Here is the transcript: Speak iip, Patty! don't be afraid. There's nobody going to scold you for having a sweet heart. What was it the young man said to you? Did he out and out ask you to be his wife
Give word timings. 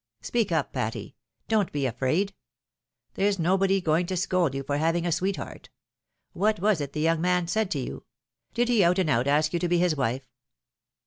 Speak 0.23 0.49
iip, 0.49 0.71
Patty! 0.73 1.15
don't 1.47 1.71
be 1.71 1.85
afraid. 1.85 2.33
There's 3.13 3.37
nobody 3.37 3.79
going 3.79 4.07
to 4.07 4.17
scold 4.17 4.55
you 4.55 4.63
for 4.63 4.77
having 4.79 5.05
a 5.05 5.11
sweet 5.11 5.35
heart. 5.35 5.69
What 6.33 6.59
was 6.59 6.81
it 6.81 6.93
the 6.93 7.01
young 7.01 7.21
man 7.21 7.45
said 7.47 7.69
to 7.69 7.79
you? 7.79 8.05
Did 8.55 8.67
he 8.67 8.83
out 8.83 8.97
and 8.97 9.11
out 9.11 9.27
ask 9.27 9.53
you 9.53 9.59
to 9.59 9.69
be 9.69 9.77
his 9.77 9.95
wife 9.95 10.27